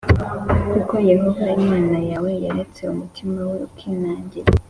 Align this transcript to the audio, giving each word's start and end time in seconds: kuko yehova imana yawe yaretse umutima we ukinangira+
kuko 0.73 0.93
yehova 1.09 1.45
imana 1.61 1.97
yawe 2.09 2.31
yaretse 2.43 2.81
umutima 2.93 3.39
we 3.49 3.57
ukinangira+ 3.67 4.49